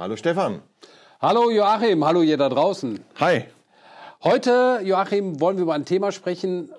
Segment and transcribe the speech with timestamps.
[0.00, 0.62] Hallo Stefan.
[1.20, 3.00] Hallo Joachim, hallo ihr da draußen.
[3.16, 3.44] Hi.
[4.24, 6.72] Heute, Joachim, wollen wir über ein Thema sprechen,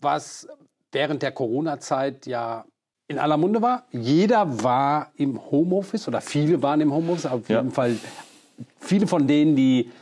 [0.00, 0.48] was
[0.90, 2.64] während der Corona-Zeit ja
[3.06, 3.84] in aller Munde war.
[3.92, 7.26] Jeder war im Homeoffice oder viele waren im Homeoffice.
[7.26, 7.96] Auf jeden Fall
[8.80, 9.92] viele von denen, die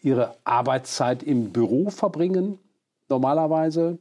[0.00, 2.60] ihre Arbeitszeit im Büro verbringen,
[3.08, 3.98] normalerweise,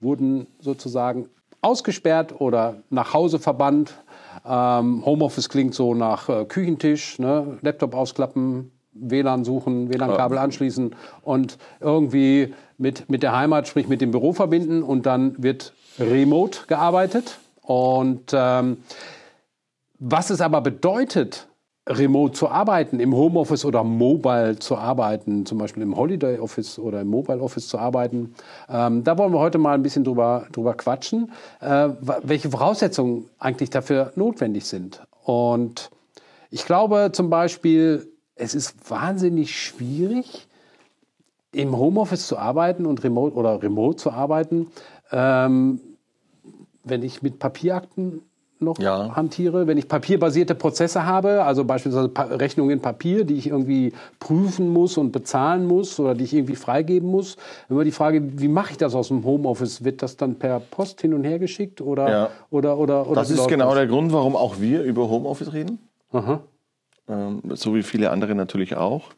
[0.00, 1.28] wurden sozusagen
[1.60, 3.94] ausgesperrt oder nach Hause verbannt.
[4.46, 7.58] Ähm, Homeoffice klingt so nach äh, Küchentisch, ne?
[7.62, 14.10] Laptop ausklappen, WLAN suchen, WLAN-Kabel anschließen und irgendwie mit, mit der Heimat, sprich mit dem
[14.10, 17.38] Büro verbinden und dann wird remote gearbeitet.
[17.62, 18.78] Und ähm,
[19.98, 21.47] was es aber bedeutet,
[21.88, 27.00] remote zu arbeiten, im Homeoffice oder mobile zu arbeiten, zum Beispiel im Holiday Office oder
[27.00, 28.34] im Mobile Office zu arbeiten.
[28.68, 31.88] Ähm, da wollen wir heute mal ein bisschen drüber, drüber quatschen, äh,
[32.22, 35.02] welche Voraussetzungen eigentlich dafür notwendig sind.
[35.24, 35.90] Und
[36.50, 40.46] ich glaube zum Beispiel, es ist wahnsinnig schwierig,
[41.52, 44.68] im Homeoffice zu arbeiten und remote oder remote zu arbeiten,
[45.10, 45.80] ähm,
[46.84, 48.22] wenn ich mit Papierakten
[48.60, 49.14] noch ja.
[49.14, 54.68] hantiere, wenn ich papierbasierte Prozesse habe, also beispielsweise Rechnungen in Papier, die ich irgendwie prüfen
[54.68, 57.36] muss und bezahlen muss oder die ich irgendwie freigeben muss.
[57.68, 59.84] Immer die Frage, wie mache ich das aus dem Homeoffice?
[59.84, 62.30] Wird das dann per Post hin und her geschickt oder ja.
[62.50, 63.76] oder oder, oder Das ist genau das?
[63.76, 65.78] der Grund, warum auch wir über Homeoffice reden.
[67.08, 69.10] Ähm, so wie viele andere natürlich auch,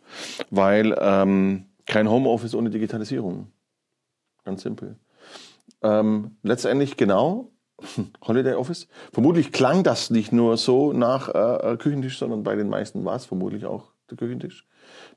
[0.51, 3.49] weil ähm, kein Homeoffice ohne Digitalisierung.
[4.45, 4.97] Ganz simpel.
[5.83, 7.49] Ähm, letztendlich genau,
[8.27, 8.89] Holiday Office.
[9.13, 13.25] Vermutlich klang das nicht nur so nach äh, Küchentisch, sondern bei den meisten war es
[13.25, 14.67] vermutlich auch der Küchentisch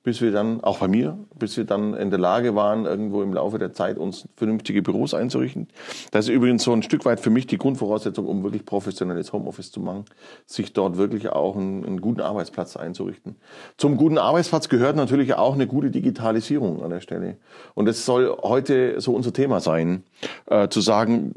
[0.04, 3.34] bis wir dann, auch bei mir, bis wir dann in der Lage waren, irgendwo im
[3.34, 5.68] Laufe der Zeit uns vernünftige Büros einzurichten.
[6.12, 9.72] Das ist übrigens so ein Stück weit für mich die Grundvoraussetzung, um wirklich professionelles Homeoffice
[9.72, 10.06] zu machen,
[10.46, 13.36] sich dort wirklich auch einen, einen guten Arbeitsplatz einzurichten.
[13.78, 17.38] Zum guten Arbeitsplatz gehört natürlich auch eine gute Digitalisierung an der Stelle.
[17.74, 20.04] Und das soll heute so unser Thema sein,
[20.48, 21.34] äh, zu sagen,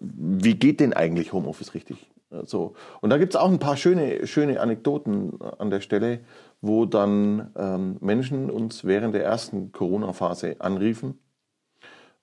[0.00, 1.96] wie geht denn eigentlich Homeoffice richtig?
[2.44, 2.74] So.
[3.00, 6.20] Und da gibt es auch ein paar schöne, schöne Anekdoten an der Stelle,
[6.60, 11.18] wo dann ähm, Menschen uns während der ersten Corona-Phase anriefen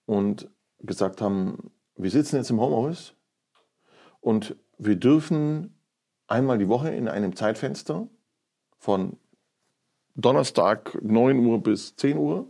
[0.05, 0.49] und
[0.79, 3.13] gesagt haben, wir sitzen jetzt im Homeoffice
[4.19, 5.75] und wir dürfen
[6.28, 8.07] einmal die Woche in einem Zeitfenster
[8.78, 9.17] von
[10.16, 12.47] Donnerstag 9 Uhr bis 10 Uhr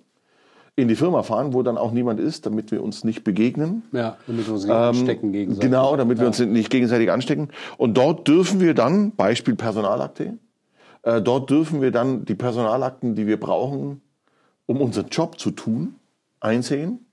[0.76, 3.84] in die Firma fahren, wo dann auch niemand ist, damit wir uns nicht begegnen.
[3.92, 5.70] Ja, damit wir uns nicht ähm, anstecken gegenseitig.
[5.70, 6.24] Genau, damit ja.
[6.24, 7.50] wir uns nicht gegenseitig anstecken.
[7.78, 10.38] Und dort dürfen wir dann, Beispiel Personalakte,
[11.04, 14.02] äh, dort dürfen wir dann die Personalakten, die wir brauchen,
[14.66, 15.96] um unseren Job zu tun,
[16.40, 17.06] einsehen.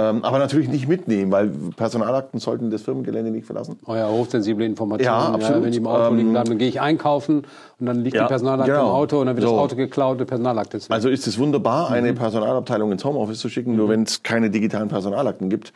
[0.00, 3.78] Ähm, aber natürlich nicht mitnehmen, weil Personalakten sollten das Firmengelände nicht verlassen.
[3.86, 5.04] Oh ja, hochsensible Informationen.
[5.04, 5.56] Ja, absolut.
[5.56, 7.46] Ja, wenn die im Auto ähm, liegen bleiben, dann gehe ich einkaufen
[7.78, 8.88] und dann liegt ja, die Personalakte genau.
[8.88, 9.52] im Auto und dann wird so.
[9.52, 10.94] das Auto geklaut, die Personalakte ist weg.
[10.94, 12.16] Also ist es wunderbar, eine mhm.
[12.16, 13.72] Personalabteilung ins Homeoffice zu schicken.
[13.72, 13.76] Mhm.
[13.76, 15.72] Nur wenn es keine digitalen Personalakten gibt,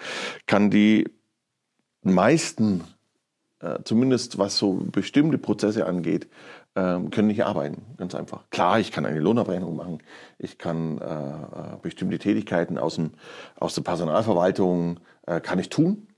[0.46, 1.06] kann die
[2.02, 2.84] meisten,
[3.60, 6.30] äh, zumindest was so bestimmte Prozesse angeht, ähm,
[6.74, 8.50] können nicht arbeiten, ganz einfach.
[8.50, 9.98] Klar, ich kann eine Lohnabrechnung machen,
[10.38, 13.12] ich kann äh, äh, bestimmte Tätigkeiten aus, dem,
[13.60, 16.08] aus der Personalverwaltung äh, kann ich tun.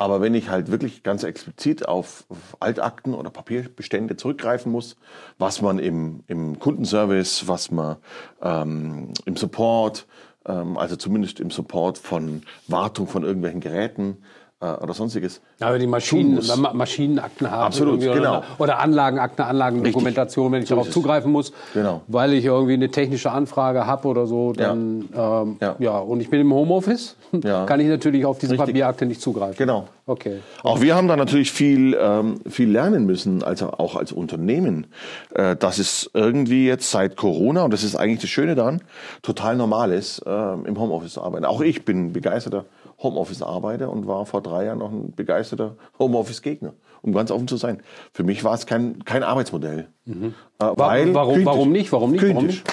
[0.00, 4.96] Aber wenn ich halt wirklich ganz explizit auf, auf Altakten oder Papierbestände zurückgreifen muss,
[5.38, 7.96] was man im, im Kundenservice, was man
[8.40, 10.06] ähm, im Support,
[10.46, 14.18] ähm, also zumindest im Support von Wartung von irgendwelchen Geräten,
[14.60, 15.40] oder sonstiges.
[15.58, 16.40] Wenn die Maschinen,
[16.72, 17.66] Maschinenakten haben.
[17.66, 18.42] Absolut, genau.
[18.58, 22.02] Oder Anlagenakten, Anlagendokumentation, wenn ich so darauf zugreifen muss, genau.
[22.08, 25.42] weil ich irgendwie eine technische Anfrage habe oder so, dann ja.
[25.42, 25.76] Ähm, ja.
[25.78, 25.98] ja.
[25.98, 27.14] Und ich bin im Homeoffice,
[27.44, 27.66] ja.
[27.66, 28.66] kann ich natürlich auf diese Richtig.
[28.66, 29.56] Papierakte nicht zugreifen.
[29.56, 29.88] Genau.
[30.06, 30.38] Okay.
[30.62, 34.86] Auch wir haben da natürlich viel, ähm, viel lernen müssen, also auch als Unternehmen,
[35.34, 38.80] äh, dass es irgendwie jetzt seit Corona, und das ist eigentlich das Schöne daran,
[39.22, 41.44] total normal ist, äh, im Homeoffice zu arbeiten.
[41.44, 42.64] Auch ich bin begeisterter
[42.98, 47.56] Homeoffice arbeite und war vor drei Jahren noch ein begeisterter Homeoffice-Gegner, um ganz offen zu
[47.56, 47.82] sein.
[48.12, 49.88] Für mich war es kein, kein Arbeitsmodell.
[50.04, 50.34] Mhm.
[50.58, 51.92] Äh, weil warum, warum nicht?
[51.92, 52.28] Warum nicht?
[52.28, 52.64] Warum nicht?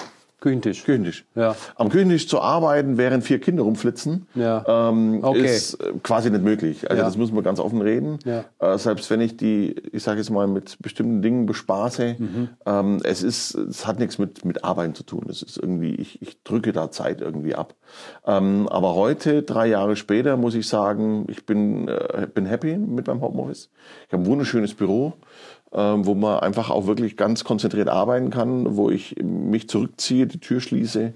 [0.45, 0.83] Küchentisch.
[0.83, 1.25] Küchentisch.
[1.33, 1.55] Ja.
[1.75, 4.89] Am Küchentisch zu arbeiten, während vier Kinder rumflitzen, ja.
[4.89, 5.43] ähm, okay.
[5.43, 6.87] ist äh, quasi nicht möglich.
[6.87, 7.07] Also ja.
[7.07, 8.19] das müssen wir ganz offen reden.
[8.25, 8.45] Ja.
[8.59, 12.49] Äh, selbst wenn ich die, ich sage jetzt mal, mit bestimmten Dingen bespaße, mhm.
[12.67, 15.25] ähm, es ist, es hat nichts mit mit Arbeiten zu tun.
[15.31, 17.73] Es ist irgendwie, ich, ich drücke da Zeit irgendwie ab.
[18.27, 23.07] Ähm, aber heute, drei Jahre später, muss ich sagen, ich bin äh, bin happy mit
[23.07, 23.71] meinem Homeoffice.
[24.05, 25.13] Ich habe ein wunderschönes Büro.
[25.77, 30.39] Ähm, wo man einfach auch wirklich ganz konzentriert arbeiten kann, wo ich mich zurückziehe, die
[30.39, 31.13] Tür schließe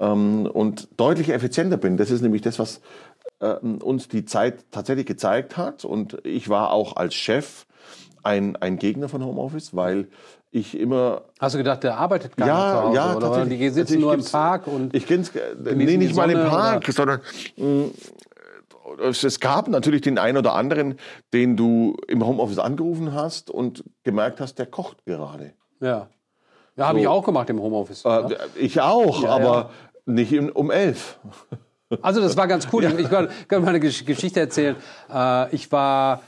[0.00, 1.96] ähm, und deutlich effizienter bin.
[1.96, 2.82] Das ist nämlich das, was
[3.40, 5.86] äh, uns die Zeit tatsächlich gezeigt hat.
[5.86, 7.64] Und ich war auch als Chef
[8.22, 10.08] ein, ein Gegner von Homeoffice, weil
[10.50, 11.22] ich immer.
[11.40, 12.96] Hast du gedacht, der arbeitet gar ja, nicht zu Hause?
[12.96, 13.46] Ja, oder?
[13.46, 14.94] Die sitzen Also nur im Park und.
[14.94, 15.32] Ich genießen
[15.74, 17.20] nee, nicht mal im Park, sondern
[17.56, 17.86] mh,
[19.08, 20.96] es, gab natürlich den einen oder anderen,
[21.32, 25.52] den du im Homeoffice angerufen hast und gemerkt hast, der kocht gerade.
[25.80, 26.08] ja.
[26.74, 27.02] Ja, habe So.
[27.02, 28.02] ich auch gemacht im Homeoffice.
[28.04, 28.20] ja.
[28.30, 29.70] Äh, ich auch, Ja, aber ja.
[30.06, 31.18] nicht um elf.
[32.00, 32.82] Also das war ganz cool.
[32.98, 34.76] Ich kann, kann mal eine Gesch- Geschichte erzählen.
[35.12, 36.22] Äh, ich war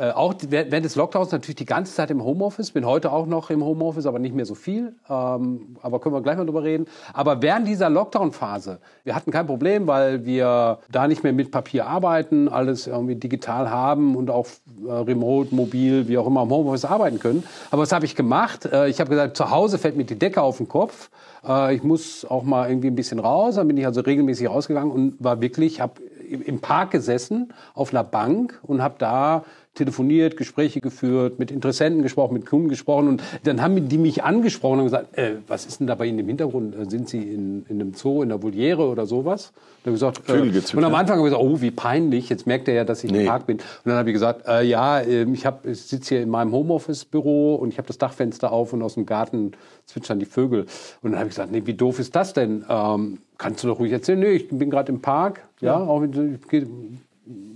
[0.00, 2.70] äh, auch während des Lockdowns natürlich die ganze Zeit im Homeoffice.
[2.70, 4.94] Bin heute auch noch im Homeoffice, aber nicht mehr so viel.
[5.10, 6.86] Ähm, aber können wir gleich mal drüber reden.
[7.12, 11.86] Aber während dieser Lockdown-Phase, wir hatten kein Problem, weil wir da nicht mehr mit Papier
[11.86, 14.46] arbeiten, alles irgendwie digital haben und auch
[14.86, 17.44] äh, remote, mobil, wie auch immer im Homeoffice arbeiten können.
[17.70, 18.64] Aber was habe ich gemacht?
[18.64, 21.10] Äh, ich habe gesagt, zu Hause fällt mir die Decke auf den Kopf.
[21.46, 23.56] Äh, ich muss auch mal irgendwie ein bisschen raus.
[23.56, 26.00] Dann bin ich also regelmäßig rausgegangen und war wirklich, habe
[26.30, 29.44] im Park gesessen auf einer Bank und habe da
[29.74, 34.80] telefoniert, Gespräche geführt, mit Interessenten gesprochen, mit Kunden gesprochen und dann haben die mich angesprochen
[34.80, 36.74] und gesagt, äh, was ist denn da bei Ihnen im Hintergrund?
[36.74, 39.52] Äh, Sind Sie in, in einem Zoo, in einer Voliere oder sowas?
[39.84, 40.32] Und, gesagt, äh,
[40.76, 43.12] und am Anfang habe ich gesagt, oh, wie peinlich, jetzt merkt er ja, dass ich
[43.12, 43.20] Nee.
[43.22, 43.56] im Park bin.
[43.58, 46.52] Und dann habe ich gesagt, äh, ja, ähm, ich, hab- ich sitze hier in meinem
[46.52, 49.52] Homeoffice-Büro und ich habe das Dachfenster auf und aus dem Garten
[49.86, 50.66] zwitschern die Vögel.
[51.02, 52.64] Und dann habe ich gesagt, nee, wie doof ist das denn?
[52.68, 54.18] Ähm, kannst du doch ruhig erzählen?
[54.18, 56.14] Nee, ich bin gerade im Park, ja, auch mit,
[56.52, 56.66] ich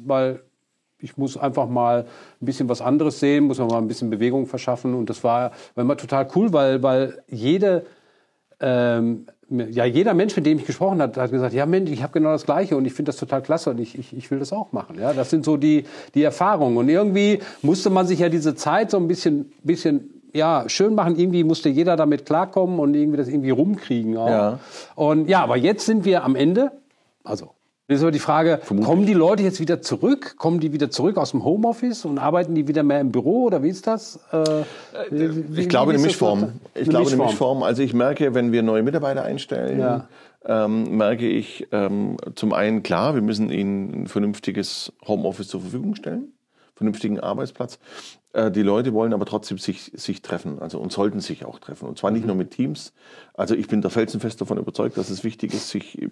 [0.06, 0.40] weil
[0.98, 2.06] ich muss einfach mal
[2.40, 4.94] ein bisschen was anderes sehen, muss mir mal ein bisschen Bewegung verschaffen.
[4.94, 7.84] Und das war, war immer total cool, weil, weil jede,
[8.60, 12.12] ähm, ja, jeder Mensch, mit dem ich gesprochen habe, hat gesagt, ja Mensch, ich habe
[12.12, 14.52] genau das Gleiche und ich finde das total klasse und ich, ich, ich will das
[14.52, 14.98] auch machen.
[14.98, 16.76] Ja, das sind so die, die Erfahrungen.
[16.76, 21.16] Und irgendwie musste man sich ja diese Zeit so ein bisschen, bisschen ja, schön machen.
[21.16, 24.16] Irgendwie musste jeder damit klarkommen und irgendwie das irgendwie rumkriegen.
[24.16, 24.28] Auch.
[24.28, 24.58] Ja.
[24.94, 26.72] Und ja, aber jetzt sind wir am Ende.
[27.22, 27.52] Also,
[27.88, 30.36] jetzt ist aber die Frage, kommen die Leute jetzt wieder zurück?
[30.38, 33.62] Kommen die wieder zurück aus dem Homeoffice und arbeiten die wieder mehr im Büro oder
[33.62, 34.18] wie ist das?
[34.32, 34.62] Äh,
[35.10, 36.52] wie- Ich glaube eine das Mischform.
[36.74, 37.62] Ich glaube eine Mischform.
[37.62, 40.08] Also ich merke, wenn wir neue Mitarbeiter einstellen, Ja.
[40.46, 45.94] ähm, merke ich ähm, zum einen klar, wir müssen ihnen ein vernünftiges Homeoffice zur Verfügung
[45.94, 46.32] stellen,
[46.76, 47.78] vernünftigen Arbeitsplatz.
[48.34, 51.88] Äh, die Leute wollen aber trotzdem sich, sich treffen, also und sollten sich auch treffen.
[51.88, 52.92] Und zwar nicht nur mit Teams.
[53.32, 56.06] Also ich bin da felsenfest davon überzeugt, dass es wichtig ist, sich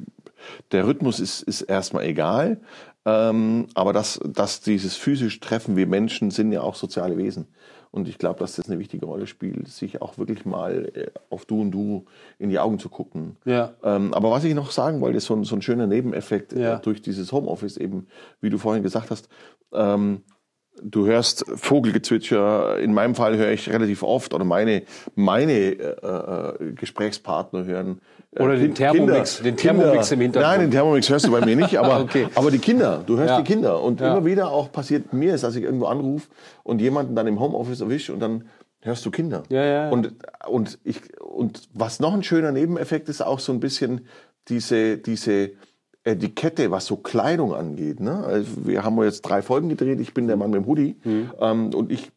[0.71, 2.61] der Rhythmus ist, ist erstmal egal,
[3.05, 7.47] ähm, aber dass, dass dieses physisch Treffen, wir Menschen sind ja auch soziale Wesen.
[7.91, 11.45] Und ich glaube, dass das eine wichtige Rolle spielt, sich auch wirklich mal äh, auf
[11.45, 12.07] Du und Du
[12.39, 13.37] in die Augen zu gucken.
[13.45, 13.75] Ja.
[13.83, 16.77] Ähm, aber was ich noch sagen wollte, ist so ein, so ein schöner Nebeneffekt Ja.
[16.77, 18.07] äh, durch dieses Homeoffice eben,
[18.41, 19.29] wie du vorhin gesagt hast.
[19.73, 20.23] Ähm,
[20.85, 22.79] du hörst Vogelgezwitscher.
[22.79, 24.83] In meinem Fall höre ich relativ oft oder meine
[25.15, 28.01] meine äh, äh, Gesprächspartner hören
[28.35, 30.51] äh, Oder den Thermomix- den Thermomix im Hintergrund.
[30.53, 32.27] Nein, den Thermomix hörst du bei mir nicht, aber Okay.
[32.35, 33.03] aber die Kinder.
[33.07, 33.41] Du hörst Ja.
[33.41, 34.13] die Kinder und Ja.
[34.17, 36.29] immer wieder auch passiert mir ist, dass ich irgendwo anrufe
[36.63, 38.45] und jemanden dann im Homeoffice erwische und dann
[38.81, 39.43] hörst du Kinder.
[39.49, 39.91] Ja, ja, ja.
[39.91, 40.13] Und
[40.49, 44.07] und ich und was noch ein schöner Nebeneffekt ist auch so ein bisschen
[44.49, 45.51] diese diese
[46.05, 48.01] Etikette, was so Kleidung angeht.
[48.01, 48.25] Ne?
[48.25, 50.01] Also wir haben jetzt drei Folgen gedreht.
[50.01, 51.31] Ich bin der Mann mit dem Hoodie Mhm.
[51.41, 52.11] ähm, und ich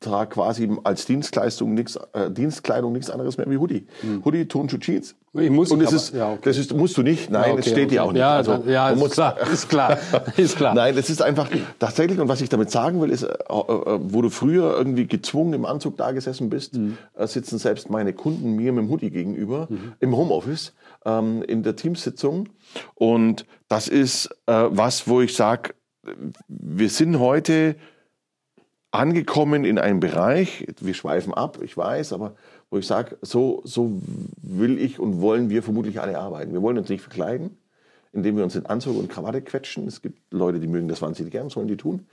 [0.00, 3.86] trage quasi als Dienstleistung nichts, äh, Dienstkleidung nichts anderes mehr wie Hoodie.
[4.24, 5.14] Hoodie, Turnschuh, Jeans.
[5.34, 5.40] Mhm.
[5.42, 6.38] Ich muss und das aber- ist, ja, okay.
[6.44, 7.30] das ist, musst du nicht.
[7.30, 8.08] Nein, Ja, das okay, steht dir okay.
[8.08, 8.20] auch nicht.
[8.20, 9.98] Ja, also, ja, ist muss- klar, ist klar,
[10.38, 10.74] ist klar.
[10.74, 14.22] Nein, das ist einfach tatsächlich, und was ich damit sagen will, ist, äh, äh, wo
[14.22, 16.96] du früher irgendwie gezwungen im Anzug da gesessen bist, Mhm.
[17.18, 19.68] äh, sitzen selbst meine Kunden mir mit dem Hoodie gegenüber
[20.00, 20.72] im Homeoffice,
[21.04, 22.48] ähm, in der Teamsitzung.
[22.94, 25.74] Und das ist äh, was, wo ich sage,
[26.48, 27.76] wir sind heute
[28.90, 32.34] angekommen in einem Bereich, wir schweifen ab, ich weiß, aber
[32.70, 34.00] wo ich sage, so, so
[34.42, 36.52] will ich und wollen wir vermutlich alle arbeiten.
[36.52, 37.56] Wir wollen uns nicht verkleiden,
[38.12, 39.86] indem wir uns in Anzug und Krawatte quetschen.
[39.86, 42.06] Es gibt Leute, die mögen das wahnsinnig gern, sollen die tun.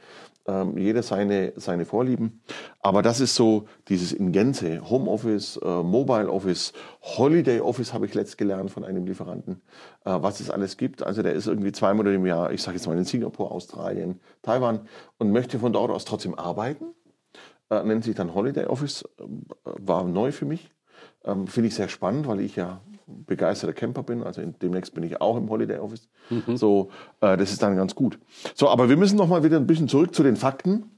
[0.46, 2.42] Ähm, jeder seine, seine Vorlieben.
[2.80, 8.13] Aber das ist so dieses in Gänze, Homeoffice, äh, Mobile Office, Holiday Office habe ich
[8.13, 9.62] letzt gelernt von einem Lieferanten,
[10.06, 11.04] äh, was es alles gibt.
[11.04, 14.20] Also der ist irgendwie zwei Monate im Jahr, ich sage jetzt mal in Singapur, Australien,
[14.42, 14.88] Taiwan
[15.18, 16.86] und möchte von dort aus trotzdem arbeiten
[17.70, 19.24] äh, nennt sich dann Holiday Office, äh,
[19.63, 20.72] war neu für mich.
[21.24, 24.24] Ähm, Finde ich sehr spannend, weil ich ja begeisterter Camper bin.
[24.24, 26.08] Also in, demnächst bin ich auch im Holiday Office.
[26.56, 26.90] So,
[27.22, 28.20] äh, das ist dann ganz gut.
[28.54, 30.92] So, aber wir müssen noch mal wieder ein bisschen zurück zu den Fakten,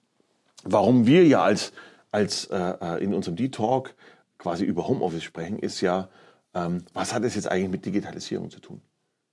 [0.63, 1.72] warum wir ja als,
[2.12, 3.94] als äh, äh, in unserem D-Talk
[4.38, 6.10] quasi über Homeoffice sprechen, ist ja,
[6.54, 8.82] ähm, was hat es jetzt eigentlich mit Digitalisierung zu tun?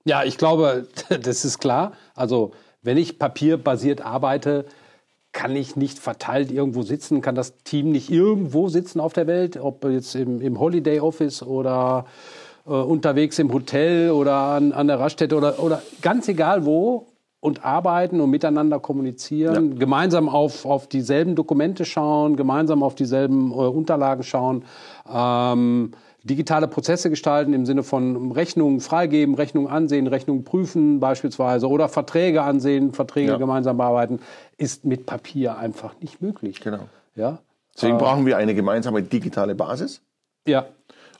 [0.05, 0.87] Ja, ich glaube,
[1.21, 1.93] das ist klar.
[2.13, 4.65] Also, wenn ich papierbasiert arbeite,
[5.31, 9.57] kann ich nicht verteilt irgendwo sitzen, kann das Team nicht irgendwo sitzen auf der Welt,
[9.57, 12.05] ob jetzt im, im Holiday Office oder
[12.67, 17.07] äh, unterwegs im Hotel oder an, an der Raststätte oder, oder ganz egal wo.
[17.39, 19.77] und arbeiten und miteinander kommunizieren, ja.
[19.77, 24.65] gemeinsam auf, auf dieselben Dokumente schauen, gemeinsam auf dieselben äh, Unterlagen schauen,
[25.09, 25.91] ähm,
[26.23, 32.41] digitale Prozesse gestalten im Sinne von Rechnungen freigeben, Rechnungen ansehen, Rechnungen prüfen beispielsweise oder Verträge
[32.41, 33.37] ansehen, Verträge ja.
[33.37, 34.19] gemeinsam bearbeiten,
[34.57, 36.59] ist mit Papier einfach nicht möglich.
[36.59, 36.89] Genau.
[37.15, 37.37] Ja?
[37.75, 40.01] Deswegen äh, brauchen wir eine gemeinsame digitale Basis,
[40.45, 40.65] ja.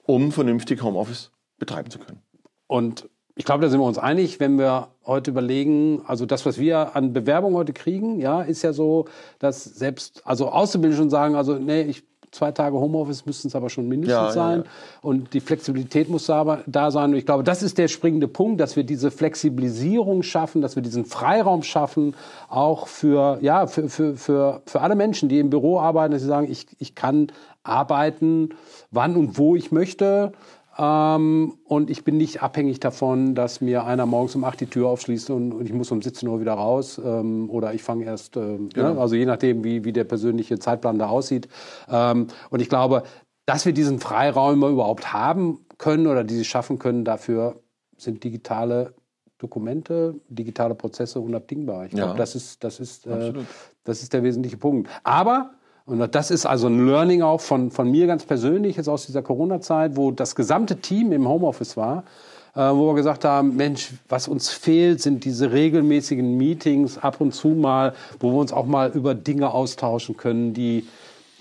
[0.05, 2.21] um vernünftig Homeoffice betreiben zu können.
[2.67, 6.57] Und ich glaube, da sind wir uns einig, wenn wir heute überlegen, also das, was
[6.57, 9.05] wir an Bewerbung heute kriegen, ja, ist ja so,
[9.39, 13.69] dass selbst, also Auszubildende schon sagen, also nee, ich zwei Tage Homeoffice müssten es aber
[13.69, 14.59] schon mindestens ja, sein.
[14.59, 14.71] Ja, ja.
[15.01, 17.11] Und die Flexibilität muss da, da sein.
[17.11, 20.83] Und ich glaube, das ist der springende Punkt, dass wir diese Flexibilisierung schaffen, dass wir
[20.83, 22.15] diesen Freiraum schaffen,
[22.49, 26.27] auch für, ja, für, für, für, für alle Menschen, die im Büro arbeiten, dass sie
[26.27, 27.31] sagen, ich, ich kann
[27.63, 28.49] arbeiten,
[28.91, 30.31] wann und wo ich möchte.
[30.77, 34.89] Ähm, und ich bin nicht abhängig davon, dass mir einer morgens um 8 die Tür
[34.89, 37.01] aufschließt und, und ich muss um 17 Uhr wieder raus.
[37.03, 38.93] Ähm, oder ich fange erst, ähm, genau.
[38.93, 38.99] ne?
[38.99, 41.47] also je nachdem, wie, wie der persönliche Zeitplan da aussieht.
[41.89, 43.03] Ähm, und ich glaube,
[43.45, 47.59] dass wir diesen Freiraum überhaupt haben können oder diese schaffen können, dafür
[47.97, 48.93] sind digitale
[49.39, 51.85] Dokumente, digitale Prozesse unabdingbar.
[51.85, 52.17] Ich glaube, ja.
[52.17, 53.33] das ist, das ist, äh,
[53.83, 54.89] das ist der wesentliche Punkt.
[55.03, 55.51] Aber
[55.87, 59.21] und das ist also ein Learning auch von, von mir ganz persönlich jetzt aus dieser
[59.21, 62.03] Corona-Zeit, wo das gesamte Team im Homeoffice war,
[62.55, 67.33] äh, wo wir gesagt haben, Mensch, was uns fehlt, sind diese regelmäßigen Meetings ab und
[67.33, 70.85] zu mal, wo wir uns auch mal über Dinge austauschen können, die,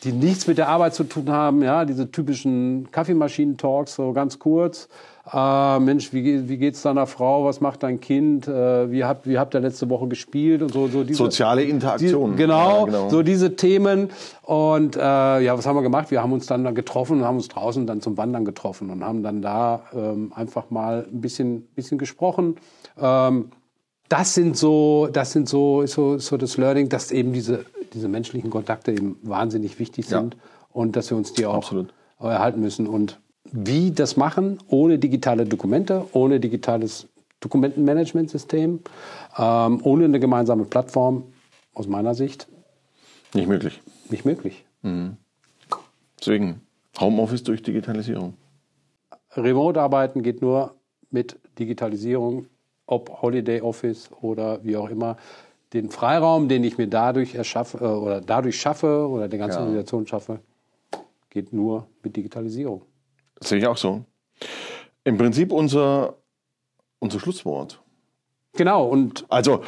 [0.05, 4.89] die nichts mit der Arbeit zu tun haben, ja, diese typischen Kaffeemaschinen-Talks, so ganz kurz
[5.33, 9.39] äh, Mensch, wie, wie geht's deiner Frau, was macht dein Kind, äh, wie, habt, wie
[9.39, 10.87] habt ihr letzte Woche gespielt und so.
[10.87, 12.33] so diese, Soziale Interaktion.
[12.33, 14.11] Die, genau, ja, genau, so diese Themen.
[14.43, 16.11] Und äh, ja, was haben wir gemacht?
[16.11, 19.05] Wir haben uns dann, dann getroffen und haben uns draußen dann zum Wandern getroffen und
[19.05, 22.57] haben dann da ähm, einfach mal ein bisschen, bisschen gesprochen.
[23.01, 23.51] Ähm,
[24.09, 27.65] das sind so, das sind so, so, so das Learning, dass eben diese,
[27.97, 30.41] diese menschlichen Kontakte eben wahnsinnig wichtig sind ja.
[30.71, 31.93] und dass wir uns die auch Absolut.
[32.21, 32.87] erhalten müssen.
[32.87, 33.19] Und
[33.51, 37.09] wie das machen, ohne digitale Dokumente, ohne digitales
[37.41, 38.81] Dokumentenmanagementsystem,
[39.39, 41.25] ähm, ohne eine gemeinsame Plattform,
[41.75, 42.49] aus meiner Sicht.
[43.35, 43.81] Nicht möglich.
[44.09, 44.65] Nicht möglich.
[44.83, 45.19] Mhm.
[46.19, 46.63] Deswegen
[46.99, 48.35] Homeoffice durch Digitalisierung.
[49.37, 50.75] Remote-Arbeiten geht nur
[51.11, 52.47] mit Digitalisierung,
[52.87, 55.19] ob Holiday Office oder wie auch immer.
[55.73, 59.63] Den Freiraum, den ich mir dadurch erschaffe äh, oder dadurch schaffe oder der ganzen ja.
[59.63, 60.41] Organisation schaffe,
[61.31, 62.83] geht nur mit Digitalisierung.
[63.39, 64.05] Das sehe ich auch so.
[65.05, 66.15] Im Prinzip unser,
[66.99, 67.81] unser Schlusswort.
[68.55, 69.27] Genau, und.
[69.29, 69.63] Also,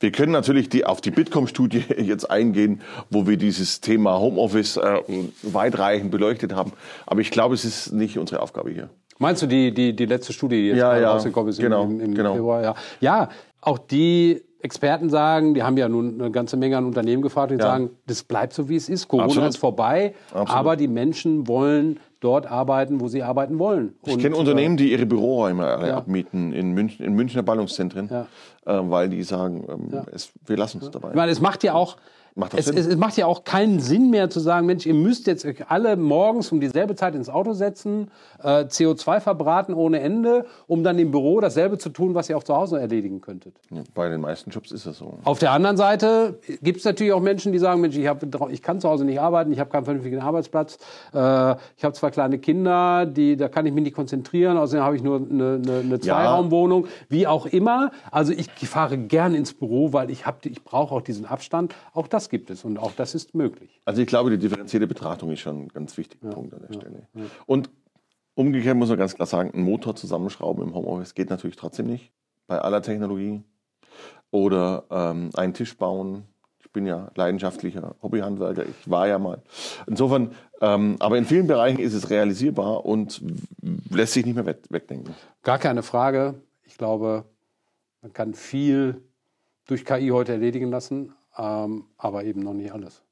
[0.00, 5.00] wir können natürlich die, auf die Bitkom-Studie jetzt eingehen, wo wir dieses Thema Homeoffice äh,
[5.42, 6.72] weitreichend beleuchtet haben.
[7.06, 8.90] Aber ich glaube, es ist nicht unsere Aufgabe hier.
[9.18, 12.00] Meinst du die, die, die letzte Studie, die jetzt ja, ja, rausgekommen ist genau, im,
[12.00, 12.34] im genau.
[12.34, 12.62] Februar?
[12.62, 12.74] Ja.
[13.00, 13.28] ja,
[13.60, 17.56] auch die Experten sagen, die haben ja nun eine ganze Menge an Unternehmen gefragt, die
[17.56, 17.62] ja.
[17.62, 19.06] sagen, das bleibt so, wie es ist.
[19.06, 19.48] Corona Absolut.
[19.50, 20.50] ist vorbei, Absolut.
[20.50, 23.94] aber die Menschen wollen dort arbeiten, wo sie arbeiten wollen.
[24.02, 25.96] Und, ich kenne Unternehmen, die ihre Büroräume ja.
[25.98, 28.26] abmieten in, München, in Münchner Ballungszentren, ja.
[28.68, 31.10] Äh, weil die sagen, ähm, es, wir lassen es dabei.
[31.10, 31.96] Ich meine, es macht ja auch
[32.38, 32.68] Macht es?
[32.68, 35.68] Es, es, macht ja auch keinen Sinn mehr zu sagen, Mensch, ihr müsst jetzt euch
[35.68, 41.00] alle morgens um dieselbe Zeit ins Auto setzen, äh, CO2 verbraten ohne Ende, um dann
[41.00, 43.56] im Büro dasselbe zu tun, was ihr auch zu Hause erledigen könntet.
[43.70, 45.18] Ja, bei den meisten Jobs ist das so.
[45.24, 48.22] Auf der anderen Seite gibt es natürlich auch Menschen, die sagen, Mensch, ich, hab,
[48.52, 50.78] ich kann zu Hause nicht arbeiten, ich habe keinen vernünftigen Arbeitsplatz,
[51.12, 54.94] äh, ich habe zwei kleine Kinder, die, da kann ich mich nicht konzentrieren, außerdem habe
[54.94, 56.90] ich nur eine, eine, eine Zweiraumwohnung, ja.
[57.08, 57.90] wie auch immer.
[58.12, 61.74] Also ich fahre gern ins Büro, weil ich, hab, ich brauche auch diesen Abstand.
[61.92, 63.80] Auch das gibt es und auch das ist möglich.
[63.84, 66.70] Also ich glaube, die differenzierte Betrachtung ist schon ein ganz wichtiger ja, Punkt an der
[66.70, 67.08] ja, Stelle.
[67.14, 67.22] Ja.
[67.46, 67.70] Und
[68.34, 72.12] umgekehrt muss man ganz klar sagen, einen Motor zusammenschrauben im Homeoffice geht natürlich trotzdem nicht
[72.46, 73.42] bei aller Technologie.
[74.30, 76.24] Oder ähm, einen Tisch bauen.
[76.60, 79.42] Ich bin ja leidenschaftlicher Hobbyhandwerker, ich war ja mal.
[79.86, 83.22] Insofern, ähm, aber in vielen Bereichen ist es realisierbar und
[83.90, 85.14] lässt sich nicht mehr wegdenken.
[85.42, 86.34] Gar keine Frage.
[86.66, 87.24] Ich glaube,
[88.08, 89.02] man kann viel
[89.66, 93.02] durch KI heute erledigen lassen, ähm, aber eben noch nicht alles.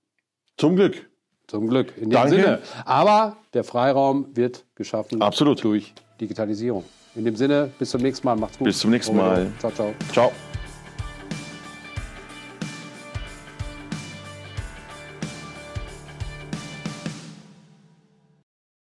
[0.56, 1.08] Zum Glück.
[1.48, 2.30] Zum Glück, in dem Danke.
[2.30, 2.62] Sinne.
[2.86, 5.62] Aber der Freiraum wird geschaffen Absolut.
[5.62, 6.84] durch Digitalisierung.
[7.14, 8.36] In dem Sinne, bis zum nächsten Mal.
[8.36, 8.64] Macht's gut.
[8.64, 9.52] Bis zum nächsten Mal.
[9.60, 9.94] Ciao, ciao.
[10.12, 10.32] Ciao.